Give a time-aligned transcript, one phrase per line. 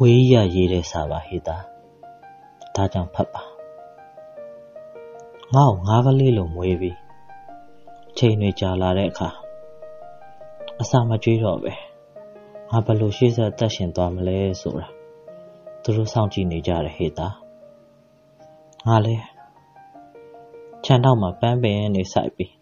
[0.00, 1.56] ဝေးရရေးတဲ့စာပါဟေတာ
[2.74, 3.42] ဒါကြောင့်ဖတ်ပါ
[5.54, 6.96] ငါ့ကိုငါးကလေးလိုမွေးပြီး
[8.18, 9.28] ချိန်တွေကြာလာတဲ့အခါ
[10.80, 11.72] အစာမကြွေးတော့ပဲ
[12.70, 14.86] ငါဘယ်လိုရှေ့ဆက်သက်ရှင်သွားမလဲဆိုတာ
[15.82, 17.28] သူတို့စောင့်ကြည့်နေကြတယ်ဟေတာ
[18.86, 19.16] ငါလဲ
[20.84, 22.52] ခြံတော့မှာပန်းပင်နေဆိုင်ပြီး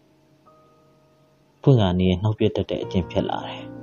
[1.61, 3.74] ဖွင့်ကနေနှုတ်ပြတတ်တဲ့အကျင့်ဖြစ်လာတယ်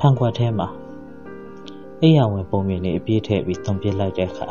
[0.00, 0.68] ဖန်ခွက်ထဲမှာ
[2.00, 4.48] အိယာဝင်ပုံမြင်နေအပြည့်ထည့်ပြီးသွန်ပစ်လိုက်တဲ့အခါ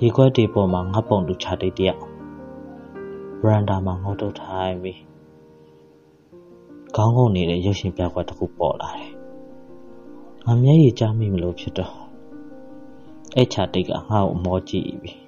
[0.00, 2.00] ရေခွက်တွေပေါ်မှာငါပုံလူချတိတ်တယောက်
[3.42, 5.00] ဗရန်ဒါမှာငုံတုတ်ထိုင်ပြီး
[6.96, 9.12] ခေါင်းငုံနေတဲ့ရုပ်ရှင်ပြကွက်တစ်ခုပေါ်လာတယ်
[10.46, 11.94] ငါမျက်ရည်ကျမိမလို့ဖြစ်တော့
[13.36, 15.20] အဲ့ချတိတ်ကငါ့ကိုအမောကြည့်ပြီး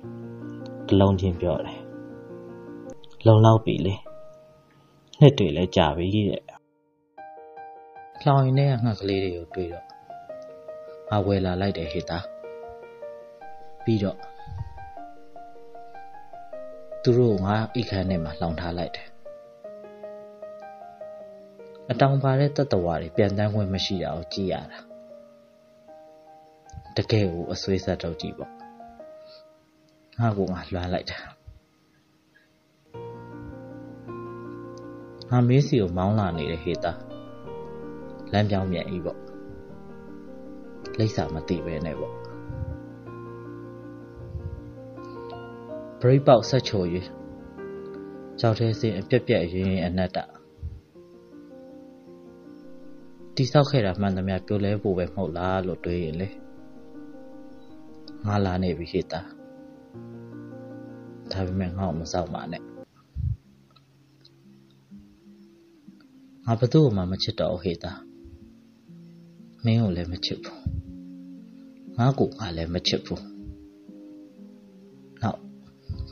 [0.88, 1.80] တလုံးချင်းပြောတယ်
[3.26, 3.94] လုံလောက်ပြီလေ
[5.20, 6.45] နှစ်တွေလည်းကြာပြီတဲ့
[8.26, 9.84] လောင်ရင်ထဲကငှက်ကလေးတွေကိုတွေ့တော့
[11.10, 12.18] ငါဝယ်လာလိုက်တယ်ဟေတာ
[13.84, 14.18] ပြီးတော့
[17.02, 19.08] သူတို့ငါအိတ်ခမ်းထဲမှာလောင်ထားလိုက်တယ်
[21.90, 24.78] အတောင်ပါတဲ့တတဝါတွေပြန်တန်းခွင့်မရှိတာကိုကြည့်ရတာ
[26.96, 28.52] တကယ်ကိုအဆွေးဆက်တော့ကြည့်ပေါ့
[30.18, 31.18] ငါကငါလွှမ်းလိုက်တာ
[35.30, 36.92] ငါမေးစီကိုမောင်းလာနေတဲ့ဟေတာ
[38.32, 39.18] လမ်းပြောင်းပြန်ဤပေါ့
[40.98, 42.14] လိမ့်စာမသိပဲနဲ့ပေါ့
[46.00, 46.82] ဘရိတ်ပေါက်ဆက်ချို၍
[48.40, 50.18] ကြောက်တဲ့စင်အပြက်ပြက်ရင်းရင်အနတ္တ
[53.36, 56.28] တိဆောက်ခဲ့တာမှန်သမျှပြိုလဲဖို့ပဲမဟုတ်လားလို့တွေးရင်လေ
[58.26, 59.20] ငါလာနေပြီဟေတာ
[61.32, 62.62] ဒါပေမဲ့ငါ့ကိုမစောက်ပါနဲ့
[66.44, 67.92] ငါဘသူ့မှမချစ်တော့ဟေတာ
[69.66, 70.60] မင်းကိုလည်းမချစ်ဘူး
[71.98, 73.24] ငါကိုငါလည်းမချစ်ဘူး
[75.22, 75.40] နောက်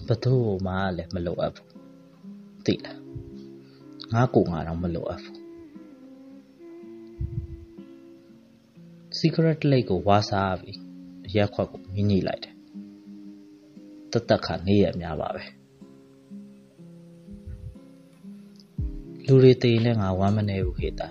[0.06, 1.68] ဘသူ့မှလည်းမလိုအပ်ဘူး
[2.66, 2.98] သိလား
[4.12, 5.36] ငါကိုငါတော့မလိုအပ်ဘူး
[9.18, 10.78] secret lake ကိုဝါစားပြီး
[11.34, 12.54] ရက်ခွက်ကိုမြင်းညိလိုက်တယ်
[14.12, 15.44] တသက်ခါနေရများပါပဲ
[19.26, 21.08] လူတွေတည်နေငါဝမ်းမနေဘူးခေတာ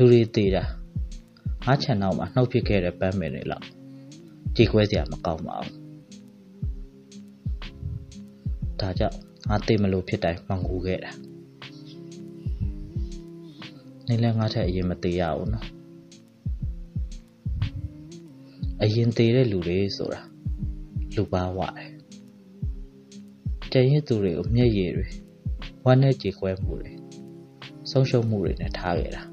[0.00, 0.64] လူတွေတည်တာ
[1.66, 3.66] ငါခြံနောက်မှာနှုတ်ဖြစ်ခဲ့တဲ့ပန်းမင်တွေလောက်
[4.56, 5.74] ကြေခွဲစရာမကောင်းပါဘူး
[8.80, 11.10] ဒါကြောင့်ငါတည်မလို့ဖြစ်တိုင်းမှငူခဲ့တာ
[14.06, 15.66] နေလဲငါထက်အရင်မတည်ရဘူးနော်
[18.82, 20.20] အရင်တည်တဲ့လူတွေဆိုတာ
[21.16, 21.90] လူပါဝတယ်
[23.72, 25.06] ကြံရစ်သူတွေကိုမျက်ရည်တွေ
[25.84, 26.92] ဝမ်းနဲ့ကြေခွဲမှုတွေ
[27.90, 29.24] ဆုံးရှုံးမှုတွေနဲ့ထားခဲ့တာ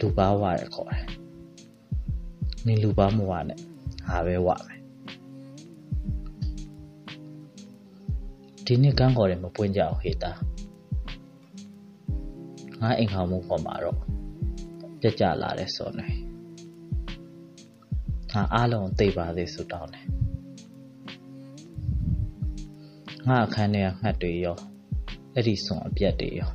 [0.00, 1.06] လူပါဝရခေါ်တယ်
[2.66, 3.58] နင်လူပါမဝနဲ့
[4.08, 4.80] ဟာပဲဝမယ်
[8.66, 10.32] ဒီနေ့ကန်းခေါ်တယ်မပွင့်ကြအောင်ဟေတာ
[12.80, 13.98] ငါအိမ်ခေါမှုပေါ်မှာတော့
[15.00, 16.06] ပြက်ကြလာတဲ့စောနေ
[18.32, 20.06] ငါအားလုံးသိပါသေးဆိုတောင်းတယ်
[23.28, 24.58] ငါအခန်းထဲကငှက်တွေရော
[25.34, 26.50] အဲ့ဒီစွန်အပြက်တွေရော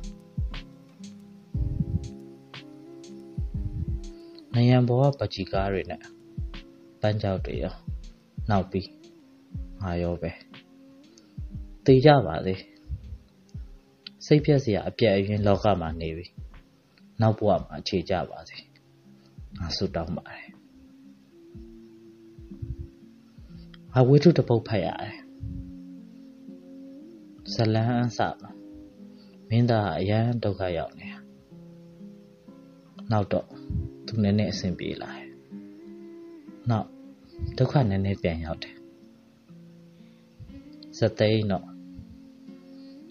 [4.54, 6.00] နယံဘောကပချီကားတွေနဲ့
[7.00, 7.74] ပန်းကြောက်တွေရော
[8.50, 8.88] နောက်ပြီး
[9.80, 10.30] ငါရောပဲ
[11.84, 12.60] တေးကြပါသေး
[14.26, 16.26] စိတ်ပြက်စရာအပြက်အရင်လောကမှာနေပြီ
[17.20, 18.58] နောက်ဘဝမှာအခြေကြပါစေ
[19.58, 20.50] ငါဆုတောင်းပါတယ်
[23.92, 25.16] ငါဝိထုတပုတ်ဖတ်ရတယ်
[27.52, 28.50] ဇလန်းအစမှာ
[29.48, 31.18] မင်းသားအရန်ဒုက္ခရောက်နေတာ
[33.12, 33.59] နောက်တော့
[34.12, 35.26] သူနည်းနည်းအဆင်ပြေလာတယ်
[36.70, 36.88] နောက်
[37.58, 38.76] ဒုက္ခနည်းနည်းပြန်ရောက်တယ်
[40.98, 41.66] စသိန်းတော့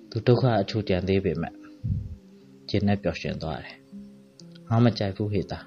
[0.09, 1.53] သူဒုက္ခအချို့ကြံသေးပေမဲ့
[2.69, 3.75] ကျင်းနဲ့ပျော်ရွှင်သွားတယ်
[4.69, 5.59] ငါမကြိုက်ဘူးဟေတာ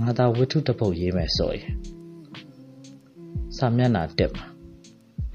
[0.00, 1.74] ငါသာဝိထုတပုတ်ရေးမယ်ဆိုရင်
[3.56, 4.46] စာမျက်နှာတက်မှာ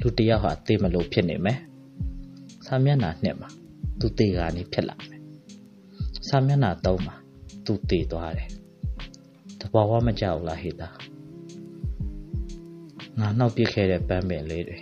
[0.02, 1.60] လူတယောက်ဟာသိမလို့ဖြစ်နေမယ်
[2.66, 3.50] စာမျက်နှာနှစ်မှာ
[4.00, 5.22] သူတေကနေဖြစ်လာမယ်
[6.28, 7.19] စာမျက်နှာသုံးမှာ
[7.72, 8.50] သူတေသွားတယ်
[9.62, 10.90] တဘာဝမကြောက်လားဟေတာ
[13.20, 14.78] ငါနှောက်ပြစ်ခဲ့တဲ့ပန်းပင်လေးတွေ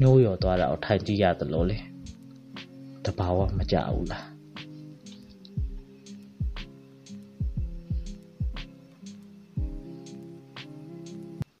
[0.00, 1.78] ညှိုးရော်သွားတာကိုထိုင်ကြည့်ရသလိုလေ
[3.04, 4.35] တဘာဝမကြောက်ဘူးလား